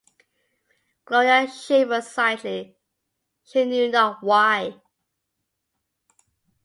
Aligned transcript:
Gloria 1.05 1.47
shivered 1.47 2.03
slightly— 2.03 2.75
she 3.45 3.65
knew 3.65 3.87
not 3.91 4.23
why. 4.23 4.81